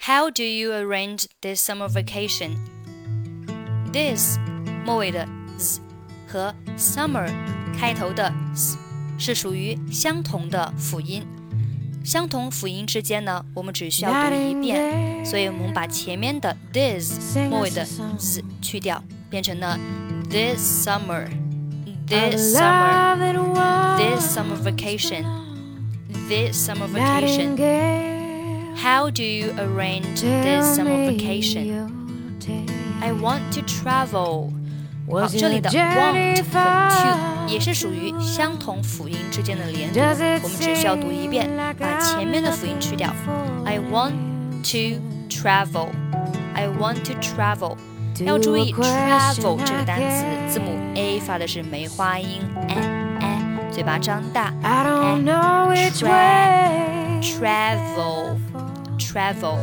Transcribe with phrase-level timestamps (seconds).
[0.00, 2.56] How do you arrange this summer vacation?
[3.92, 4.38] This
[4.84, 5.26] 末尾的
[5.58, 5.80] z
[6.28, 7.28] 和 summer
[7.76, 8.78] 开头的 s
[9.18, 11.26] 是属于相同的辅音。
[12.04, 17.84] 相同辅音之间呢，我们只需要读一遍，所以我们把前面的 this 末尾的
[18.16, 19.76] z 去掉，变成了
[20.30, 21.28] this summer,
[22.06, 23.18] this summer,
[23.98, 25.24] this summer vacation,
[26.28, 28.09] this summer vacation.
[28.76, 31.90] How do you arrange this summer vacation?
[33.00, 34.50] I want to travel.
[35.08, 40.00] 好，这里的 want 和 to 也是属于相同辅音之间的连读，
[40.42, 43.12] 我们只需要读一遍，把前面的辅音去掉。
[43.64, 44.14] I want
[44.72, 45.90] to travel.
[46.54, 47.76] I want to travel.
[48.24, 50.24] 要注意 travel 这个单词，
[50.54, 52.74] 字母 a 发的是梅花音 a
[53.20, 54.52] a，嘴巴张大。
[57.22, 58.36] travel
[59.10, 59.58] travel.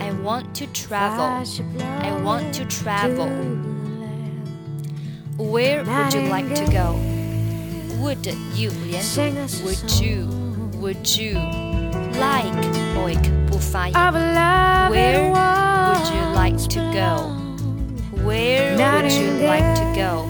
[0.00, 1.24] I want to travel.
[1.80, 3.28] I want to travel.
[5.38, 6.96] Where would you like to go?
[8.00, 9.64] Would you 连读？
[9.64, 10.28] Would you?
[10.80, 11.38] Would you
[12.18, 12.54] like?
[12.96, 13.94] Oik 不发音。
[13.94, 17.32] Where would you like to go?
[18.24, 20.29] Where would you like to go?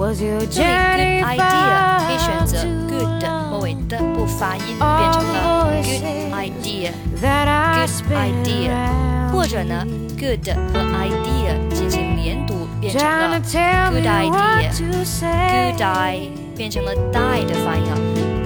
[0.00, 0.46] idea.
[0.50, 0.62] 这
[0.96, 1.74] 里 good idea
[2.06, 2.52] 可以选择
[2.88, 5.34] good 末尾的不发音，变成了
[5.82, 8.72] good idea。good idea，
[9.32, 9.84] 或者呢，
[10.18, 13.40] good 和 idea 进行连读，变成了
[13.90, 17.94] good idea，good eye 变成了 die 的发音啊，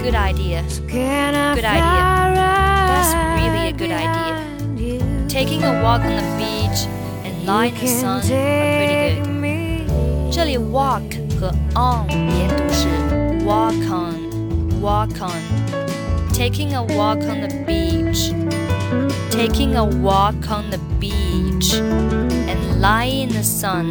[0.01, 6.87] good idea，good idea，that's really a good idea。Taking a walk on the beach
[7.23, 9.31] and lie in the sun are pretty good。
[10.29, 11.03] 这里 walk
[11.39, 12.87] 和 on 连读是
[13.45, 18.33] walk on，walk on。Taking a walk on the beach
[19.31, 23.89] taking a walk on the beach and lie in the sun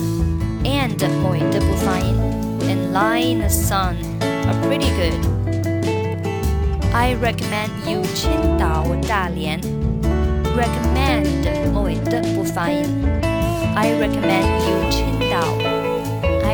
[0.65, 2.15] and 末尾的不发音
[2.69, 5.41] and lie in the sun are pretty good.
[6.93, 9.61] I recommend you 青岛大连
[10.57, 12.85] recommend 末尾的不发音
[13.75, 15.84] I recommend you 青岛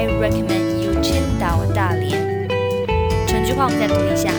[0.02, 2.48] I recommend you 青岛大连。
[3.28, 4.32] 整句话我们再读一下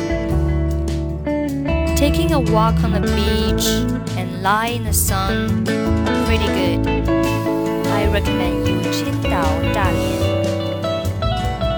[1.94, 3.86] ：Taking a walk on the beach
[4.16, 5.64] and lie in the sun,
[6.26, 7.08] pretty good.
[7.94, 9.38] I recommend you 青岛
[9.72, 10.42] 大连。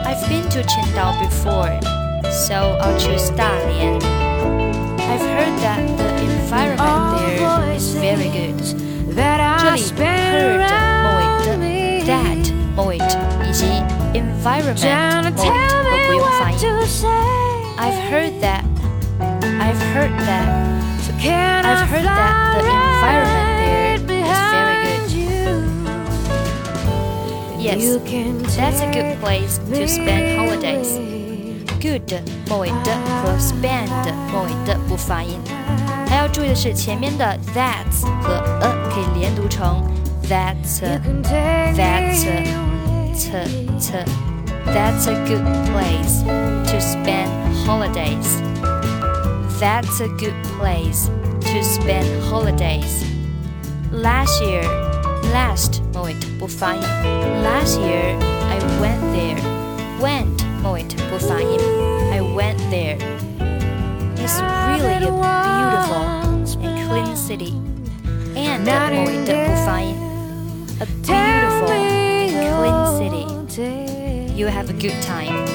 [0.06, 1.78] I've been to Qingdao before,
[2.32, 4.00] so I'll choose Dalian.
[4.96, 8.64] I've heard that the environment there is very good.
[9.14, 10.70] 这里 heard
[11.02, 12.33] 末尾的 that。
[14.44, 14.79] environment
[15.35, 16.57] 末尾都不用发音。
[17.77, 18.63] I've heard that
[19.59, 20.47] I've heard that.
[21.22, 25.01] I've heard that the environment there is very good.
[27.59, 27.81] Yes,
[28.55, 31.00] that's a good place to spend holidays.
[31.81, 35.39] Good 末尾的和 spend 末尾的不发音。
[36.07, 37.85] 还要注意的是，前面的 that
[38.22, 39.83] 和 a 可以连读成
[40.23, 40.81] that's
[41.75, 42.23] that's
[43.13, 44.05] t
[44.66, 46.22] That's a good place
[46.72, 47.31] to spend
[47.66, 48.41] holidays.
[49.59, 51.09] That's a good place
[51.41, 53.03] to spend holidays.
[53.91, 54.63] Last year,
[55.33, 56.81] last 末尾不发音。
[57.44, 58.16] Last year
[58.50, 59.39] I went there.
[60.00, 61.59] Went 末尾不发音。
[62.11, 62.97] I went there.
[64.16, 66.03] It's really a beautiful
[66.61, 67.53] and clean city.
[68.35, 69.95] And 末尾的不发音。
[70.79, 73.92] A beautiful and clean city.
[74.35, 75.45] You have a good time.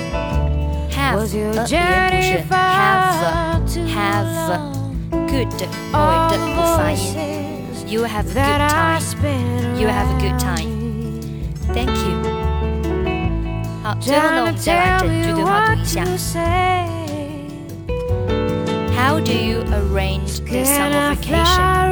[0.91, 4.33] Have 呃连读是 have have
[5.29, 5.49] good
[5.91, 6.99] 末尾的不发音。
[7.87, 9.01] You have a good time.
[9.79, 10.71] You have a good time.
[11.73, 12.15] Thank you.
[13.83, 16.05] 好，最后呢，我们再把整句对话读一下。
[18.97, 21.88] How do you arrange this summer vacation?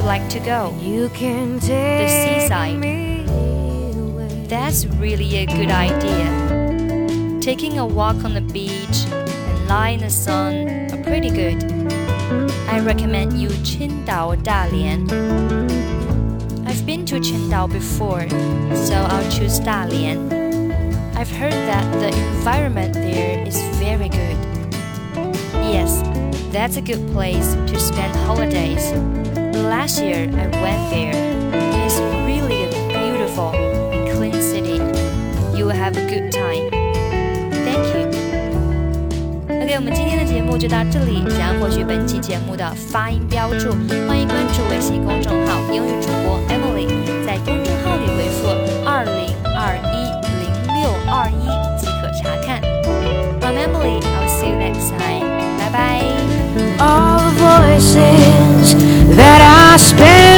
[0.00, 0.74] You like to go?
[0.80, 2.08] You can take The
[2.40, 2.80] seaside.
[4.48, 7.38] That's really a good idea.
[7.40, 11.62] Taking a walk on the beach and lie in the sun are pretty good.
[12.68, 15.10] I recommend you Qingdao Dalian.
[16.66, 18.26] I've been to Qingdao before,
[18.74, 20.32] so I'll choose Dalian.
[21.14, 24.38] I've heard that the environment there is very good.
[25.74, 26.02] Yes,
[26.52, 28.94] that's a good place to spend holidays.
[29.79, 31.15] Last year I went there.
[31.85, 33.51] It's really a beautiful
[33.91, 34.81] and clean city.
[35.55, 36.69] You will have a good time.
[37.63, 38.09] Thank you.
[39.47, 41.23] OK，我们今天的节目就到这里。
[41.29, 43.71] 想要获取本期节目的发音标注，
[44.07, 46.87] 欢迎关注微信公众号“英语主播 Emily”。
[47.25, 48.49] 在公众号里回复“
[48.85, 51.47] 二零二一零六二一”
[51.79, 52.61] 即可查看。
[53.41, 54.01] I'm Emily.
[54.01, 55.23] I'll see you next time.
[55.59, 56.03] Bye bye.
[56.79, 58.75] All the voices
[59.15, 60.29] that I as pernas.